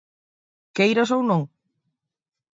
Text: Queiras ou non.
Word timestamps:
Queiras 0.77 1.09
ou 1.15 1.21
non. 1.29 1.41